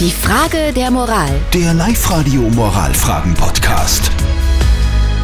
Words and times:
Die 0.00 0.10
Frage 0.10 0.72
der 0.74 0.90
Moral. 0.90 1.30
Der 1.52 1.72
Live-Radio 1.72 2.40
Moralfragen-Podcast. 2.50 4.10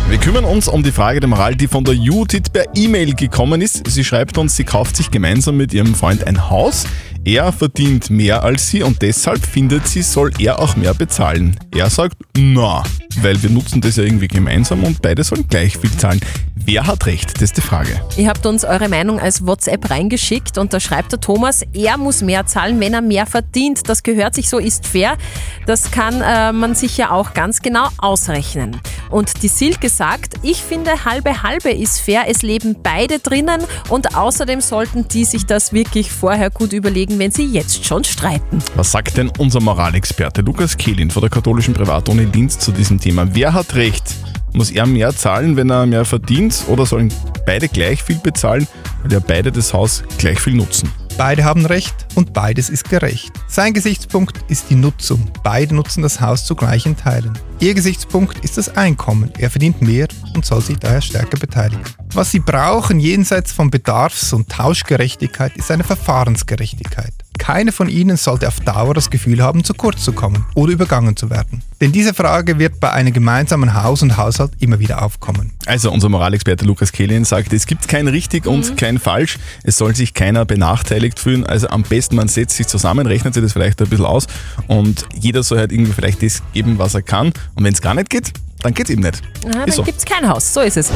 Wir 0.09 0.19
kümmern 0.19 0.45
uns 0.45 0.69
um 0.69 0.85
die 0.85 0.93
Frage 0.93 1.19
der 1.19 1.29
Moral, 1.29 1.57
die 1.57 1.67
von 1.67 1.83
der 1.83 1.95
Judith 1.95 2.51
per 2.53 2.67
E-Mail 2.77 3.15
gekommen 3.15 3.63
ist. 3.63 3.85
Sie 3.89 4.05
schreibt 4.05 4.39
uns, 4.39 4.55
sie 4.55 4.63
kauft 4.63 4.95
sich 4.95 5.11
gemeinsam 5.11 5.57
mit 5.57 5.75
ihrem 5.75 5.97
Freund 5.97 6.25
ein 6.25 6.49
Haus. 6.51 6.85
Er 7.25 7.53
verdient 7.53 8.09
mehr 8.09 8.43
als 8.43 8.69
sie 8.69 8.83
und 8.83 9.03
deshalb 9.03 9.45
findet 9.45 9.87
sie, 9.87 10.01
soll 10.01 10.31
er 10.39 10.59
auch 10.59 10.75
mehr 10.77 10.95
bezahlen. 10.95 11.55
Er 11.75 11.91
sagt, 11.91 12.17
na, 12.35 12.83
weil 13.21 13.43
wir 13.43 13.51
nutzen 13.51 13.83
das 13.83 13.97
ja 13.97 14.05
irgendwie 14.05 14.29
gemeinsam 14.29 14.85
und 14.85 15.03
beide 15.03 15.23
sollen 15.23 15.47
gleich 15.47 15.77
viel 15.77 15.91
zahlen. 15.99 16.21
Wer 16.55 16.87
hat 16.87 17.05
recht? 17.05 17.35
Das 17.35 17.43
ist 17.43 17.57
die 17.59 17.63
Frage. 17.63 18.01
Ihr 18.17 18.29
habt 18.29 18.47
uns 18.47 18.65
eure 18.65 18.89
Meinung 18.89 19.21
als 19.21 19.47
WhatsApp 19.47 19.91
reingeschickt 19.91 20.57
und 20.57 20.73
da 20.73 20.81
schreibt 20.81 21.13
der 21.13 21.21
Thomas, 21.21 21.63
er 21.75 21.99
muss 21.99 22.23
mehr 22.23 22.47
zahlen, 22.47 22.81
wenn 22.81 22.95
er 22.95 23.03
mehr 23.03 23.27
verdient. 23.27 23.89
Das 23.89 24.03
gehört 24.03 24.35
sich 24.35 24.49
so, 24.49 24.59
ist 24.59 24.87
fair. 24.87 25.19
Das 25.67 25.91
kann 25.91 26.23
äh, 26.23 26.53
man 26.53 26.75
sich 26.75 26.97
ja 26.97 27.11
auch 27.11 27.35
ganz 27.35 27.61
genau 27.61 27.89
ausrechnen. 27.99 28.81
Und 29.11 29.43
die 29.43 29.49
Silke 29.49 29.89
sagt, 29.89 30.35
ich 30.43 30.63
finde 30.63 31.05
halbe 31.05 31.43
halbe 31.43 31.71
ist 31.71 32.01
fair, 32.01 32.25
es 32.29 32.43
leben 32.43 32.77
beide 32.83 33.19
drinnen 33.19 33.63
und 33.89 34.17
außerdem 34.17 34.61
sollten 34.61 35.09
die 35.09 35.25
sich 35.25 35.47
das 35.47 35.73
wirklich 35.73 36.11
vorher 36.11 36.51
gut 36.51 36.73
überlegen, 36.73 37.19
wenn 37.19 37.31
sie 37.31 37.45
jetzt 37.45 37.85
schon 37.85 38.05
streiten. 38.05 38.59
Was 38.77 38.93
sagt 38.93 39.17
denn 39.17 39.31
unser 39.39 39.61
Moralexperte 39.61 40.43
Lukas 40.43 40.77
Kehlin 40.77 41.11
von 41.11 41.23
der 41.23 41.31
katholischen 41.31 41.75
Privatuni 41.75 42.25
Linz 42.25 42.59
zu 42.59 42.73
diesem 42.73 43.01
Thema? 43.01 43.27
Wer 43.35 43.53
hat 43.53 43.75
recht? 43.75 44.15
Muss 44.53 44.71
er 44.71 44.87
mehr 44.87 45.15
zahlen, 45.15 45.57
wenn 45.57 45.71
er 45.71 45.87
mehr 45.87 46.05
verdient 46.05 46.65
oder 46.69 46.87
sollen 46.87 47.13
beide 47.47 47.69
gleich 47.69 48.03
viel 48.03 48.19
bezahlen, 48.19 48.67
weil 49.03 49.13
ja 49.13 49.21
beide 49.21 49.53
das 49.53 49.73
Haus 49.73 50.03
gleich 50.19 50.41
viel 50.41 50.55
nutzen? 50.55 50.91
Beide 51.17 51.45
haben 51.45 51.67
recht 51.67 51.95
und 52.15 52.33
beides 52.33 52.71
ist 52.71 52.89
gerecht. 52.89 53.33
Sein 53.49 53.75
Gesichtspunkt 53.75 54.39
ist 54.49 54.71
die 54.71 54.75
Nutzung. 54.75 55.31
Beide 55.43 55.75
nutzen 55.75 56.03
das 56.03 56.21
Haus 56.21 56.45
zu 56.45 56.55
gleichen 56.55 56.97
Teilen. 56.97 57.39
Ihr 57.59 57.75
Gesichtspunkt 57.75 58.43
ist 58.45 58.57
das 58.57 58.77
Einkommen. 58.77 59.31
Er 59.39 59.51
verdient 59.51 59.83
mehr 59.83 60.09
und 60.35 60.47
soll 60.47 60.63
sich 60.63 60.79
daher 60.79 61.03
stärker 61.03 61.39
beteiligen. 61.39 61.85
Was 62.13 62.31
sie 62.31 62.41
brauchen 62.41 63.01
jenseits 63.01 63.53
von 63.53 63.71
Bedarfs- 63.71 64.33
und 64.33 64.49
Tauschgerechtigkeit 64.49 65.57
ist 65.57 65.71
eine 65.71 65.85
Verfahrensgerechtigkeit. 65.85 67.13
Keine 67.41 67.73
von 67.73 67.89
ihnen 67.89 68.19
sollte 68.19 68.47
auf 68.47 68.61
Dauer 68.61 68.93
das 68.93 69.09
Gefühl 69.09 69.43
haben, 69.43 69.65
zu 69.65 69.73
kurz 69.73 70.05
zu 70.05 70.13
kommen 70.13 70.45
oder 70.55 70.73
übergangen 70.73 71.17
zu 71.17 71.31
werden. 71.31 71.63
Denn 71.81 71.91
diese 71.91 72.13
Frage 72.13 72.59
wird 72.59 72.79
bei 72.81 72.93
einem 72.93 73.15
gemeinsamen 73.15 73.73
Haus 73.83 74.03
und 74.03 74.19
Haushalt 74.19 74.53
immer 74.61 74.79
wieder 74.79 75.03
aufkommen. 75.03 75.53
Also 75.65 75.91
unser 75.91 76.11
Moralexperte 76.11 76.67
Lukas 76.67 76.93
Kehlin 76.93 77.25
sagt, 77.25 77.53
es 77.55 77.67
gibt 77.67 77.89
kein 77.89 78.09
richtig 78.09 78.47
und 78.47 78.77
kein 78.77 78.99
falsch. 78.99 79.39
Es 79.65 79.79
soll 79.79 79.97
sich 79.97 80.13
keiner 80.13 80.45
benachteiligt 80.45 81.19
fühlen. 81.19 81.45
Also 81.47 81.69
am 81.71 81.83
besten 81.83 82.17
man 82.17 82.29
setzt 82.29 82.57
sich 82.57 82.67
zusammen, 82.67 83.07
rechnet 83.07 83.33
sich 83.35 83.43
das 83.43 83.55
vielleicht 83.55 83.81
ein 83.81 83.89
bisschen 83.89 84.05
aus 84.05 84.27
und 84.69 85.07
jeder 85.19 85.43
soll 85.43 85.59
halt 85.59 85.73
irgendwie 85.73 85.93
vielleicht 85.93 86.23
das 86.23 86.43
geben, 86.53 86.79
was 86.79 86.95
er 86.95 87.03
kann. 87.03 87.33
Und 87.55 87.65
wenn 87.65 87.73
es 87.73 87.81
gar 87.81 87.95
nicht 87.95 88.11
geht, 88.11 88.33
dann 88.63 88.75
geht's 88.75 88.91
eben 88.91 89.01
nicht. 89.03 89.23
Ah, 89.47 89.49
Ist 89.49 89.55
dann 89.69 89.71
so. 89.73 89.83
gibt's 89.85 90.05
kein 90.05 90.29
Haus, 90.29 90.53
so 90.53 90.61
ist 90.61 90.77
es. 90.77 90.91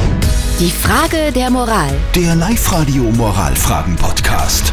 Die 0.59 0.69
Frage 0.69 1.31
der 1.33 1.49
Moral. 1.49 1.89
Der 2.13 2.35
Live-Radio 2.35 3.01
Moralfragen-Podcast. 3.13 4.64